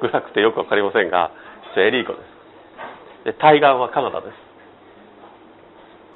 [0.00, 1.30] 暗くてよく分かりませんが
[1.76, 3.24] エリー湖です。
[3.24, 4.34] で対岸はカナダです。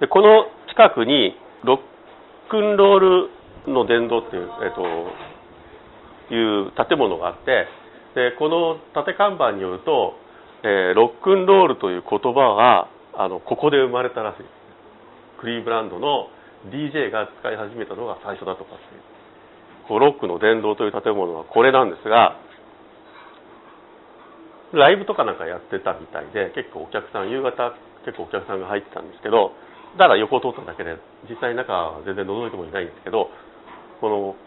[0.00, 1.81] でこの近くにロッ
[2.48, 3.31] クンロール
[3.66, 7.66] の殿堂っていう,、えっと、いう建物があって
[8.14, 10.14] でこの縦看板によると、
[10.62, 14.44] えー、ロックンロールという言葉はあのここで生まれたらしい。
[15.40, 16.29] クリーブランドの
[16.68, 19.11] DJ が使い始めたのが最初だとかっていう。
[19.90, 22.38] こうロックの殿堂という建物はこれなんですが
[24.73, 27.75] ライブとかなんかやってたみたいで結構お客さん夕方
[28.07, 29.51] 結構お客さんが入ってたんですけど
[29.99, 30.94] ただ横を通っただけで
[31.27, 33.35] 実際中は全然覗いてもいないんですけど
[33.99, 34.38] この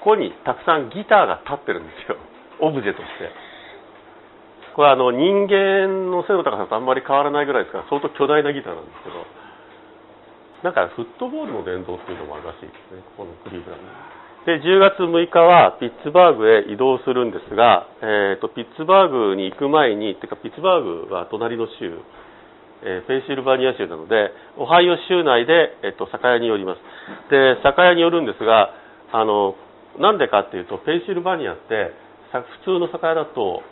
[0.00, 2.16] ここにたくさんギターが立ってるんですよ。
[2.60, 3.30] オブジェとして。
[4.74, 9.48] これあの人間の背の高さとあんまり変わらないぐらいですから相当巨大なギターなんですけど。
[10.62, 13.02] なんかフットボールの殿堂っていうのもあるらしいですね。
[13.14, 14.18] ここのクリーブランド。
[14.46, 22.00] で10月6日はピッツバーグへ移動するんですが、えーと、ピッツバーグに行く前にてかピッツバーグは隣の州、
[22.82, 26.80] えー、ペンシルバニア州なのでオハイオ州内で、えーと、酒屋に寄ります。
[27.30, 28.72] で酒屋に寄るんですが
[29.12, 29.54] あの
[29.98, 31.92] なんでかっていうとペンシルバニアって
[32.32, 33.62] 普通の酒屋だと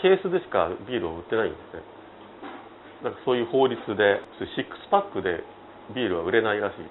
[0.00, 1.82] ケースでしかビールを売ってないんですね。
[3.04, 4.20] なんかそういう法律で
[4.56, 5.44] シックスパックで
[5.94, 6.86] ビールは売れないらしい。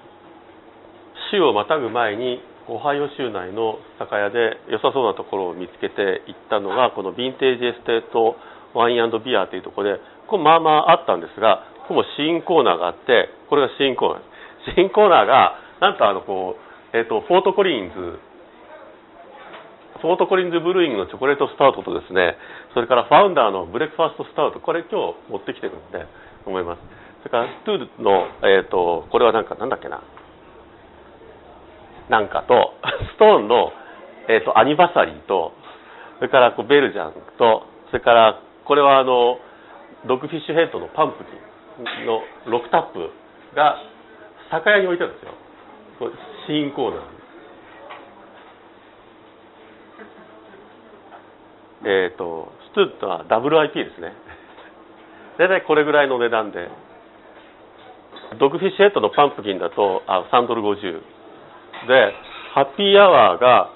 [1.31, 8.35] 州をまたぐ前にオハイオ州内の酒屋で良さそうなところを見つけて行ったのがこのヴィンテージエステート
[8.75, 14.19] ワインビアというところでここまあまああったんですがここも試飲コーナーがあってこれが試飲コーナー。
[14.19, 14.25] で
[14.75, 18.19] す試飲コーナーがなんとあのこう、えーと、フォートコリーンズ
[19.97, 22.37] フォートコリンズブルーイングのチョコレートスタウトとですね
[22.73, 26.05] それからファウンダーのブレックファーストスタウトこれ今日持ってきてるんで
[26.45, 26.81] 思います。
[27.23, 30.01] それからストゥールの、えーと、これはなんかなんだっけな。
[32.09, 32.73] なんかと
[33.15, 33.73] ストーンの、
[34.29, 35.51] えーと、アニバサリーと
[36.19, 39.39] それからこうベルジャンとそれからこれはあの
[40.07, 41.31] ドッグフィッシュヘッドのパンプキ
[41.83, 43.11] ンの6タップ
[43.55, 43.75] が
[44.51, 45.33] 酒屋に置いてあるんですよ。
[46.47, 47.16] 試飲コーナー
[51.83, 54.13] えっ、ー、とストゥットは WIP ですね。
[55.37, 56.69] 大体これぐらいの値段で。
[58.39, 60.99] ドッグフィッシュヘッドのパンプキンだとあ3ドル50
[61.87, 62.13] で
[62.53, 63.69] ハッピーアワーが、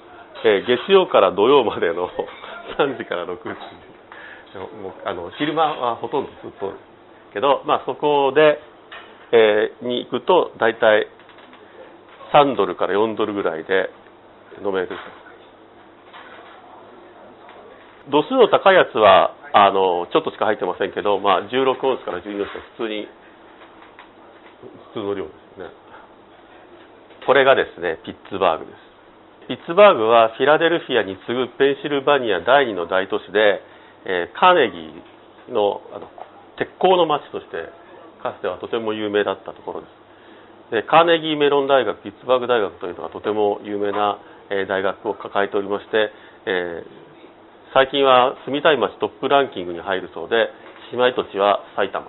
[0.44, 2.10] えー、月曜から土曜までの
[2.76, 3.48] 3時から6時。
[4.82, 6.72] もうあの昼間はほとんどずっと。
[7.32, 8.60] けど、まあ、そこで、
[9.32, 11.08] えー、に行くと大体
[12.32, 13.90] 3ドルから4ドルぐらいで
[14.64, 14.88] 飲める
[18.10, 23.06] 度数の高いやつはあのちょっとしか入ってませんけど、まあ、16オンスから12オンスは普通に
[24.94, 25.66] 普通の量ですね。
[27.26, 28.92] これがですねピッツバーグです。
[29.48, 33.60] ピッツバーグはフィラデルフィアに次ぐペンシルバニア第2の大都市で、
[34.06, 36.08] えー、カーネギーのあの
[36.56, 37.70] 鉄鋼の町として
[38.22, 40.02] かつてはとても有名だったところです。
[40.72, 46.10] でカーネギーメロン大学ピッツバーグ大学というのがとても有名な、えー、大学を抱えておりまして、
[46.46, 47.11] えー、
[47.72, 50.52] 最近は住みたい町トップランキングに入るそうで
[50.92, 52.04] 姉妹土地は埼玉。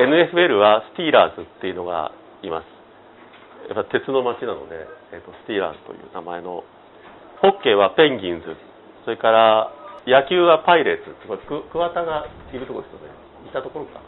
[0.00, 2.64] NFL はスティーラーズっていうのがいます。
[3.68, 6.64] やっぱ鉄の町なので、えーと、スティーラーズという名前の。
[7.44, 8.56] ホッケーはペンギンズ。
[9.04, 9.68] それから
[10.06, 11.12] 野球はパイレーツ。
[11.28, 13.12] これ桑田がいるところですよね。
[13.48, 14.00] いたところか。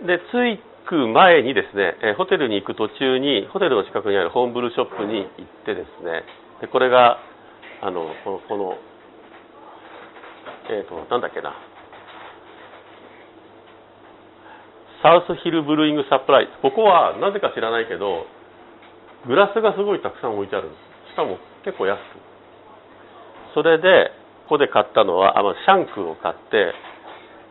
[0.00, 6.24] で着く前にですね、え、ホテルに行く途中にホテルの近くにあるホームブルーショップに行ってですね。
[6.62, 7.18] でこれが
[7.84, 8.78] あのこのこの
[10.72, 11.52] えっ、ー、となんだっけな。
[15.02, 16.52] サウスヒルブルーイングサプライズ。
[16.62, 18.24] ここはなぜか知らないけど
[19.28, 20.70] グラスがすごいたくさん置いてある
[21.12, 22.00] しかも結構安く。
[23.52, 24.10] それで
[24.48, 26.72] ここで買ったのはあのシャンクを買って、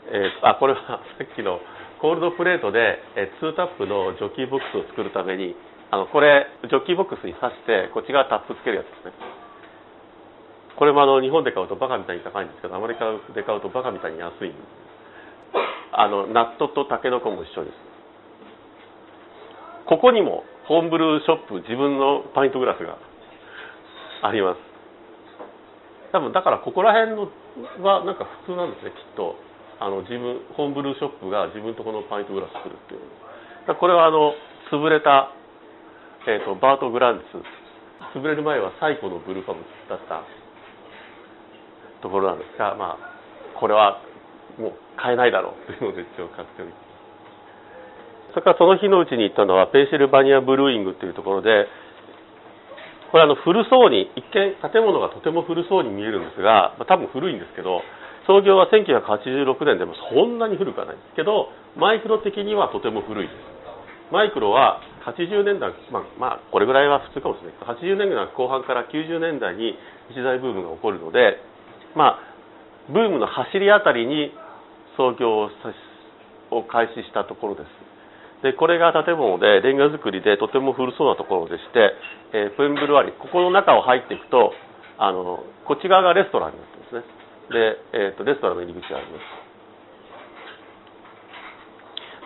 [0.10, 0.82] えー、あこれは
[1.14, 1.62] さっきの
[2.02, 5.56] コールドプレートで、えー、2タップのジョッキーボックスを作るために
[5.92, 9.43] あのこれジョッキーボックスに挿してこっち側タップつけるやつですね。
[10.78, 14.58] これもあの日本で買うとバカみたいに高いんですけどアメリカで買うとバカみたいに安いんです。
[15.94, 17.78] あのナットとタケノコも一緒です。
[19.86, 22.98] ここにもホームブルーショップ自分のパイントグラスが
[24.24, 24.60] あります。
[26.12, 27.30] 多分だからここら辺の
[27.86, 29.36] はなんか普通なんですねきっと。
[29.80, 33.02] あの自分ホームブルーショップが自分とこのパイントグラス作るっていう。
[33.68, 34.34] だこれはあの
[34.72, 35.30] 潰れた、
[36.28, 37.44] えーと、バート・グランツ。
[38.18, 40.22] 潰れる前は最古のブルーファムだった。
[42.04, 44.04] ところなんですがまあこれは
[44.60, 46.72] もう買えないだろうというので一応買っており
[48.36, 51.66] それからその日のうちに行ったのはペンシルバニアブルーイングというところで
[53.10, 57.82] これあの古そうに一見建物がとても古そうに見えるんですが、まあ、多分古いんですけど
[58.26, 63.54] 創業は1986年でもそんなに古くはないんですけどマイクロ的にはとても古いです。
[64.14, 64.78] マイクロは
[65.10, 69.74] 80年代、まあ、まあ、これぐらいは普通かもしれない80年代後半から90年代に
[70.14, 71.42] 一大ブームが起こるので、
[71.96, 72.20] まあ、
[72.92, 74.32] ブームの走りあたりに
[74.98, 75.50] 創業
[76.52, 77.68] を開始したところです。
[78.44, 81.96] でこれが建物でレンガ造りでとても古そうなところでして、
[82.34, 84.52] えー、プンブルワリここの中を入っていくと
[84.98, 87.24] あのこっち側がレストランになってますね。
[87.50, 89.18] で、えーと、レストランの入り口がありま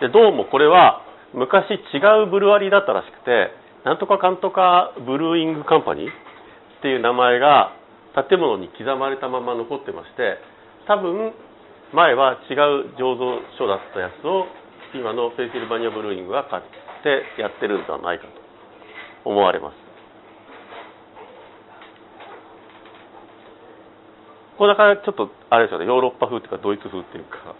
[0.00, 1.02] でどうもこれは
[1.34, 3.50] 昔違うブルワリーだったらしくて
[3.84, 6.12] なんとかかんとかブルーイングカンパニーっ
[6.82, 7.77] ていう名前が
[8.14, 10.38] 建物に刻まれたまま残ってまして
[10.86, 11.32] 多分
[11.92, 14.46] 前は違う醸造所だったやつを
[14.94, 16.62] 今のペンシルバニアブルーイングが買っ
[17.02, 18.30] てやってるんではないかと
[19.28, 19.88] 思われます。
[24.58, 27.54] こんな感じちょっとあれですよねヨーロッパ風っていうかドイツ風っていうか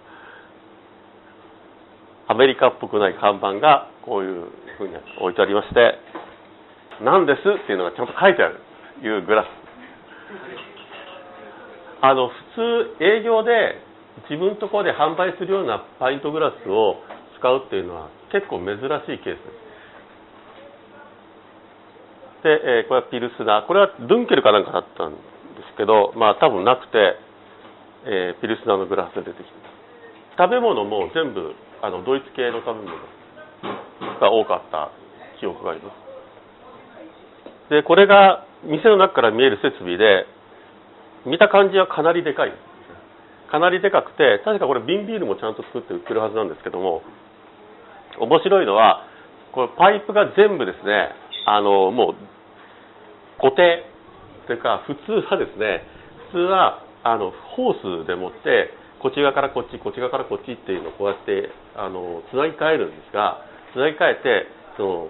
[2.26, 5.94] アメリカっぽくない看板がこういうふうに置いてありまして
[7.00, 8.60] 「何です」っていうのがちゃんと書いてある
[9.00, 9.67] いうグラス。
[12.00, 12.34] あの普
[12.98, 13.80] 通営業で
[14.30, 16.96] 自分のところで販売するようなパイントグラスを
[17.38, 18.80] 使うっていうのは結構珍し
[19.14, 19.38] いケース
[22.42, 25.18] で、えー、これはピルスナーこれはドゥンケルかなんかだったんで
[25.70, 27.18] すけどまあ多分なくて、
[28.06, 29.50] えー、ピルスナーのグラスで出てきて
[30.38, 32.94] 食べ物も全部あのドイツ系の食べ物
[34.20, 34.90] が多かった
[35.40, 36.08] 記憶があります。
[37.70, 40.26] でこれが店の中から見える設備で
[41.26, 42.52] 見た感じはかなりでかい。
[43.50, 47.02] かなりでかくて確かこれ瓶ビールもちゃんと作って売ってるはずなんですけども
[48.20, 49.08] 面白いのは
[49.52, 51.08] これパイプが全部ですね
[51.46, 52.14] あのもう
[53.40, 53.84] 固定
[54.46, 55.82] というか普通はですね
[56.30, 63.40] 普通はあのホースでもってこっち側からこっちこっち側からこっちっていうのをこうやってあのつなぎ替えるんですが
[63.72, 64.44] つなぎ替えて
[64.76, 65.08] その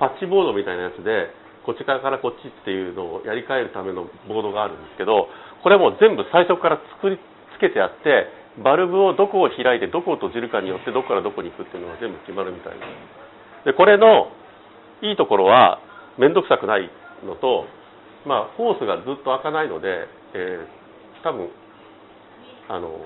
[0.00, 1.30] パッチボードみたいなやつで
[1.70, 5.30] こっち側からこっちっていうのをやり替えるためのボードがあるんですけど
[5.62, 7.18] これも全部最初から作り
[7.54, 8.26] つけてあって
[8.58, 12.82] バルブをどこを開いてどこを閉じるかによってどこからどこに行くっていうのが全部決まるみたいで
[13.62, 14.34] すでこれの
[15.06, 15.78] いいところは
[16.18, 16.90] 面倒くさくない
[17.22, 17.70] のと、
[18.26, 21.54] まあ、ホースがずっと開かないので、えー、多分
[22.66, 22.98] あの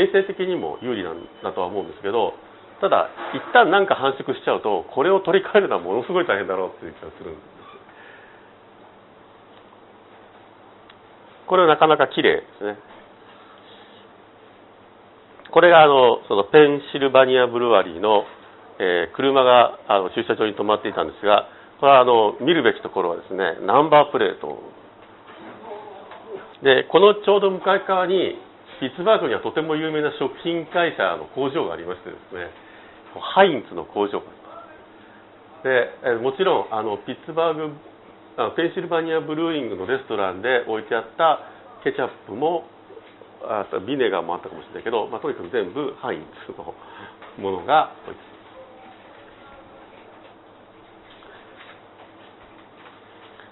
[0.00, 2.32] 衛生的にも有利なんだとは思うんですけど
[2.80, 7.54] ただ一旦何か繁殖しちゃうとこれを取り替えるのはものすごい大変だろうっていう気がするんです。
[11.46, 12.78] これはなかなか綺麗ですね。
[15.52, 18.24] これがあのそのペンシルバニアブルワリーの、
[18.80, 21.46] えー、車があの駐車場に止まっていたんですが
[21.78, 24.58] これはあの見るべきところはですねナンバープレート。
[26.62, 28.40] でこのちょうど向かい側に
[28.80, 32.63] ピッツバーグにはとても有名な食品会社の工場がありましてですね
[33.20, 34.54] ハインツの工場がありま
[35.62, 36.14] す。
[36.14, 37.72] でもちろんあのピッツバーグ
[38.56, 41.40] ペンシルバニアブルーイングのレストランで置いてあった
[41.84, 42.64] ケチャップも
[43.42, 46.74] あビネガーもあったかもしれないけど、まあ、とにかく全部ハインツの
[47.38, 48.20] ものが置いて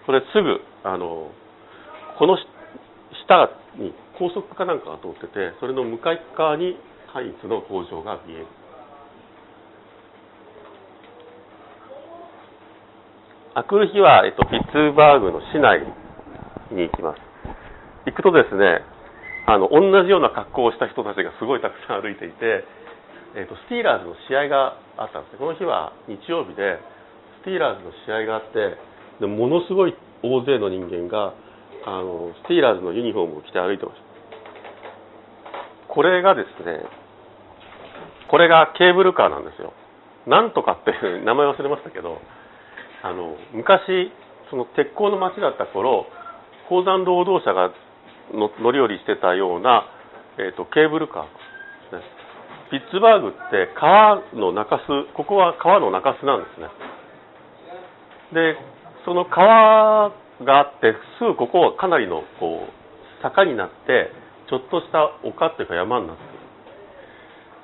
[0.07, 1.31] これすぐあの
[2.19, 2.37] この
[3.25, 6.77] 下に高速かなんかが通っててそれの向かい側に
[7.13, 8.47] ハインツの工場が見える。
[13.55, 15.85] あくる日は、えっと、ピッツバーグの市内
[16.73, 17.21] に行きます。
[18.07, 18.81] 行くとですね
[19.47, 22.65] あの同じような格好をした人たちがすごいたくさん歩いていて、
[23.37, 25.39] えっと、スティーラーズの試合があったんですね。
[25.39, 26.81] この日は日曜日で
[27.43, 28.79] スティーラーズの試合があって
[29.21, 31.35] でものすごい大勢の人間が
[31.85, 35.93] あのスティーラーズのユニフォームを着て歩いてました。
[35.93, 36.89] これがですね
[38.31, 39.75] これがケーブルカーなんですよ。
[40.27, 42.23] なんとかっていう名前忘れましたけど
[43.03, 44.13] あの昔
[44.51, 46.07] その鉄鋼の町だった頃
[46.69, 47.75] 鉱山労働者が
[48.33, 49.85] の乗り降りしてたような、
[50.39, 51.29] えーと、ケーブルカーで
[51.91, 52.03] すね。
[52.71, 56.69] ピッツバーグって川の中州ここは川の中州なんですね。
[58.33, 58.57] で
[59.05, 60.11] その川
[60.41, 64.11] があってすぐここはかなりのこう坂になって
[64.49, 66.42] ちょっとした丘っていうか山になってる。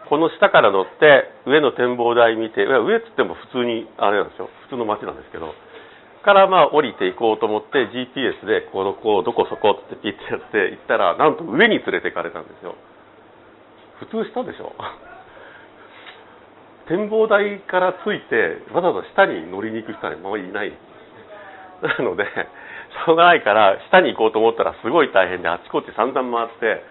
[0.08, 4.48] この下から乗って上の展望台見て上っつっても普通にあれなんですよ。
[4.68, 5.54] 普通の街なんですけど。
[6.24, 12.74] からまあ降りていこうと思って GPS でこのこうどこそこってピッてやって行ったらなんと上に連れてかれたんですよ。
[14.00, 14.74] 普通下でしょ。
[16.88, 20.72] 展望台からついてわざわざ下に乗りに行く人はもういない。
[21.80, 26.82] なのでしょうがないから下に行こうと思ったらすごい大変であちこち散々回って、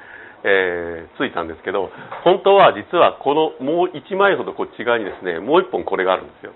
[0.44, 1.90] えー着いたんですけど
[2.24, 6.54] 本当は実はこのもう1マイルほどこっち側にですねもう1本これがあるんですよ。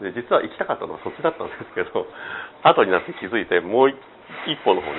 [0.00, 2.06] で実は行きたかったのはそっちだったんですけど
[2.62, 3.94] 後になって気づいてもう1
[4.64, 4.98] 本の方に。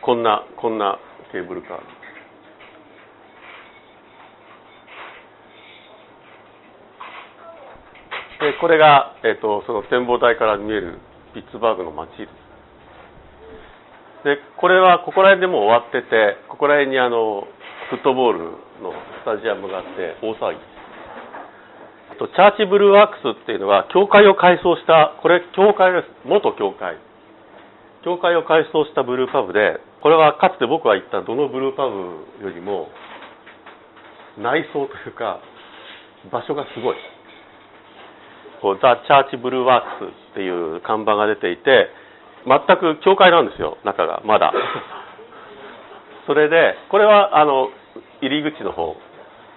[0.00, 0.98] こんなこんな
[1.32, 1.80] ケーブルカー
[8.40, 10.98] でこれが、えっとその展望台から見える
[11.34, 12.47] ピッツバーグの街です。
[14.24, 17.46] でこれはここら辺でもう終わっててここら辺にあの
[17.90, 18.38] フットボール
[18.82, 18.92] の
[19.22, 20.78] スタジアムがあって大騒ぎ。
[22.18, 26.98] とチャーチブルーワークスっていうのは教会を改装したこれ教会です元教会。
[28.04, 32.88] 教会を改装したブルーパブでこれはかつて僕が行ったどのブルーパブよりも
[34.38, 35.40] 内装というか
[36.30, 36.96] 場所がすごい。
[38.60, 41.90] こうザ・チャーチブルーワークスっていう看板が出ていて
[42.46, 44.52] 全く教会なんですよ中がまだ。
[46.26, 47.70] それでこれはあの
[48.20, 48.96] 入り口の方。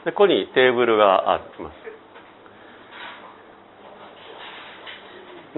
[0.05, 1.81] でここにテーブルがあります。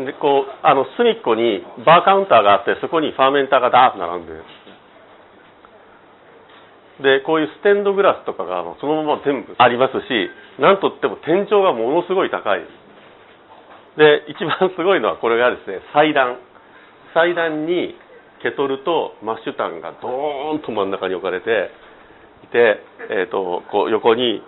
[0.06, 4.44] でこうあの隅っこにバーカウンターがあってそこにファーメンターがダーッと並んでる。
[7.02, 12.62] でこういうステンドグラスとかがそのまま全部ありますしなんといっても天井がものすごい高い。
[13.98, 16.38] で一番すごいのはこれがですね祭壇
[17.14, 17.96] 祭壇に
[18.42, 21.72] ケトルとマッシュタンがドーンと真ん中に置かれて
[22.44, 24.42] いて、えー、とこう横に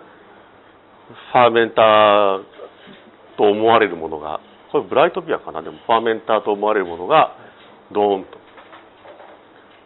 [1.32, 2.42] ファーメンター
[3.38, 4.40] と思われるものが
[4.72, 5.62] これブライトビアかな？
[5.62, 7.36] でもファーメンターと思われるものが
[7.92, 8.38] ドーンと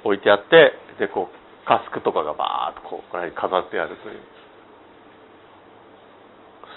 [0.05, 4.21] 置いてあってでこうカスクとかがバーッとこうこれに飾ってあるという。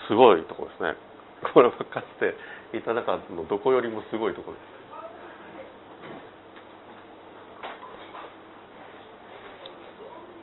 [0.10, 0.96] すごいとこですね。
[1.54, 2.36] これはかつて
[2.78, 4.73] いた中のどこよりもすごいとこです。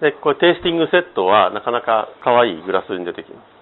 [0.00, 3.60] でこれテイスティングセットはなかなか可愛いグラスに出てきます。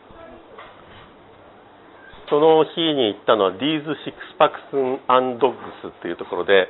[2.31, 6.69] その日に行ったのは D's Six Packs and Dogs っていうところで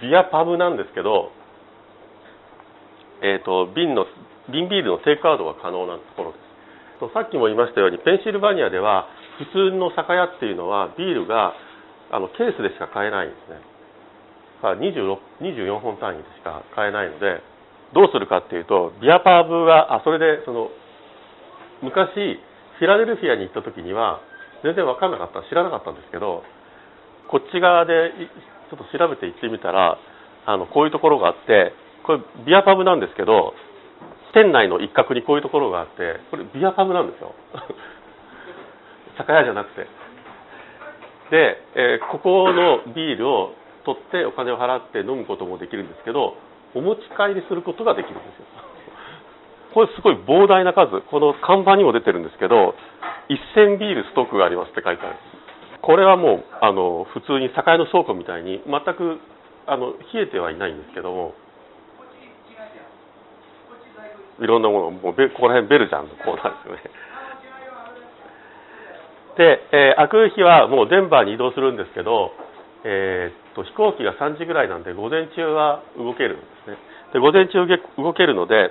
[0.00, 1.30] ビアパブなんですけど、
[3.22, 4.06] えー、と瓶の
[4.50, 6.48] 瓶ビールのテイクアウトが可能なところです。
[7.14, 9.06] さっきも言いましたようにペンシルバニアでは
[9.38, 11.54] 普通の酒屋っていうのはビールが
[12.10, 13.60] あのケースでしか買えないんですね。
[14.62, 17.38] だから26 24本単位でしか買えないので
[17.94, 20.68] どうするかっていうとビアパブがあそれでその
[21.82, 22.38] 昔
[22.78, 24.20] フィラデルフィアに行った時には
[24.62, 26.42] 全然分かんなかった知らなかったんですけど
[27.28, 28.12] こっち側で
[28.70, 29.98] ちょっと調べて行ってみたら
[30.46, 31.72] あのこういうところがあって
[32.04, 33.52] これビアパブなんですけど
[34.34, 37.34] 店内の一角にこういうところがあってこれビアパブなんですよ。
[39.16, 39.86] 酒屋じゃなくて。
[41.30, 43.52] で、えーここのビールを
[43.84, 46.36] 取ってお金を払って飲むこともできるんですけど
[46.78, 48.46] お持ち帰りすることができるんですよ。
[49.74, 51.00] これすごい膨大な数。
[51.02, 52.74] この看板にも出てるんですけど
[53.28, 55.16] 1000ビールストックがありますって書いてある
[55.82, 59.18] これはもうあの普通に酒屋の倉庫みたいに全く
[59.66, 61.34] あの冷えてはいないんですけども。
[64.40, 66.82] いろんなものもうここら辺ベルジャンのコーナーですよね。
[69.36, 72.30] で、えー、開く日はもうデンバーに移動するんですけど、
[72.84, 76.78] えーと飛行機が3時ぐらいなんで午前中は動けるんですね。
[77.12, 78.70] で午前中動けるので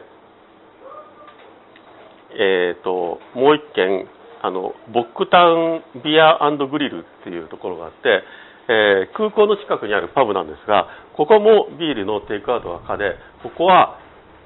[2.38, 4.06] えー、ともう一軒
[4.44, 6.38] あのボックタウンビア
[6.70, 8.22] グリルっていうところがあって、
[8.70, 13.98] えー空港の近くにあるパブなんですがここもビールのテイクアウトが可でここは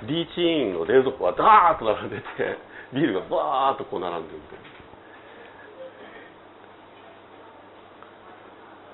[0.08, 2.24] リーチインの冷蔵庫がダーッと並んでて
[2.94, 4.56] ビールがバーッとこう並んでると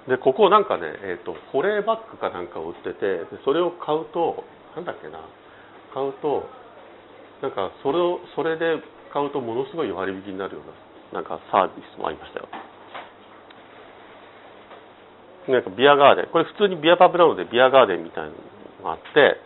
[0.07, 4.43] でここなんかね、えー、と保冷バッグかなんかを売っててでそれを買うと
[4.75, 5.19] なんだっけな
[5.93, 6.47] 買うと
[7.41, 8.81] なんかそれをそれで
[9.11, 12.47] 買うとものすごい割引になるようななんかサービスもありましたよ。
[15.47, 16.25] なんかビアガーデン。
[16.27, 18.35] これ普通にビアパブなのでビアガーデンみたいなの
[18.83, 19.39] があって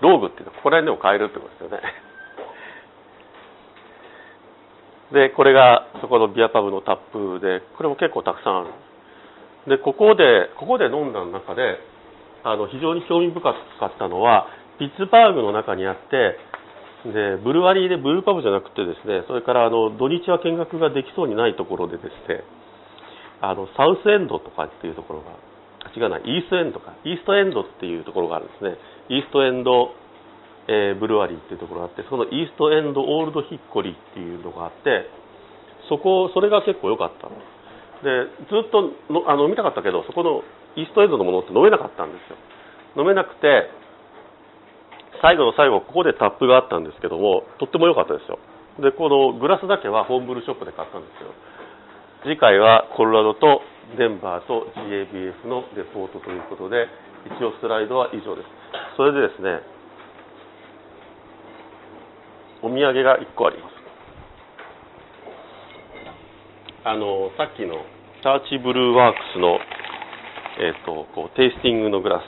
[0.00, 2.09] ローグっていうのはここら辺でも買えるってことですよね。
[5.12, 8.60] でこれがそこのビアパブのタップでこれも結構たくさんあ
[9.66, 9.76] る。
[9.76, 11.78] でここでここで飲んだ中で
[12.44, 13.52] あの非常に興味深か
[13.86, 14.46] ったのは
[14.78, 16.36] ピッツバーグの中にあって
[17.12, 22.44] でブルワリーでブルーパブじゃなくてですねそれからあの土日は見学ができそうにないところでですね
[23.42, 25.32] あのサウスエンドとかっていうところが
[25.96, 26.94] 違うなイーストエンドか。
[27.04, 28.76] イーストエンドっていうところがあるんですね。
[29.08, 29.94] イーストエンド、
[30.70, 35.10] えーブルワリーっていうところがあってそのイーストエンドオールドヒッコリーっていうのがあって
[35.90, 37.26] そこそれが結構良かった
[38.06, 40.46] でずっとのあの飲みたかったけどそこの
[40.78, 42.38] イーストエンドのものって飲めなかったんですよ。
[42.96, 43.70] 飲めなくて
[45.20, 48.38] 最後の最後ここでタップがあったんですけどもとっても良かったですよ。
[48.78, 51.34] でこのグラスだけはホームブルーショップで買ったんですけど
[52.22, 53.60] 次回はコロラドと
[53.98, 56.86] デンバーと GABF のレポートということで
[57.26, 58.48] 一応スライドは以上です。
[58.96, 59.60] それでですね
[62.62, 63.72] お土産が1個あります
[66.84, 67.84] あのさっきの
[68.22, 69.58] チャーチブルーワークスの、
[70.60, 72.22] えーと、こうテイスティングのグラス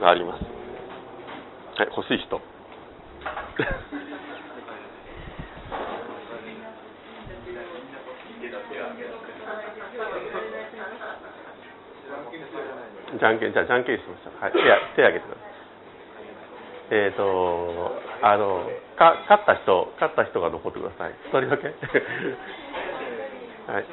[0.00, 0.44] があります
[1.76, 2.40] はい欲しい人
[13.18, 14.42] じゃんけん、じゃあじゃんけんしましょう。
[14.42, 15.53] はい、手手挙げてください。
[16.94, 17.90] えっ、ー、と、
[18.22, 21.14] あの、か勝った人、勝った人が残ってください。
[21.26, 21.72] 一人だけは
[23.82, 23.86] い。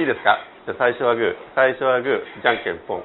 [0.00, 0.38] いいですか？
[0.64, 3.04] じゃ最初はグー、最初はグー、じゃんけんポン。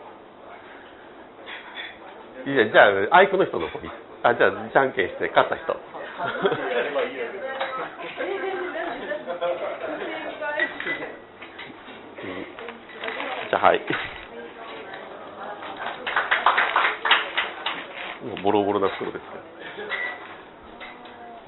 [2.48, 3.80] いいじゃあ、アイクの人の方
[4.24, 5.76] あ、じゃあ、じゃんけんして勝った人。
[13.50, 13.82] じゃはい。
[18.26, 19.24] もうボロボロな袋です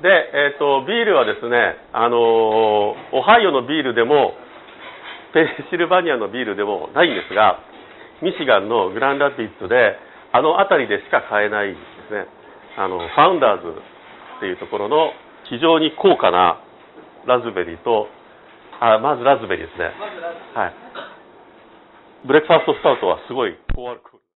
[0.02, 2.18] で、えっ、ー、と、ビールはですね、あの
[3.12, 4.34] オハイオのビールでも、
[5.34, 7.60] ペンシルバニアのビールでもないんですが、
[8.22, 9.96] ミシガンのグランラピッツで、
[10.32, 11.76] あの辺りでしか買えないで
[12.08, 12.26] すね。
[12.78, 13.68] あの、ファウンダーズ
[14.38, 15.12] っていうところの
[15.50, 16.62] 非常に高価な
[17.26, 18.08] ラズベリーと、
[18.80, 19.92] あまずラズベリーですね。
[20.56, 20.74] はい。
[22.26, 24.29] ブレックファーストスタウトはすごい高アルコール。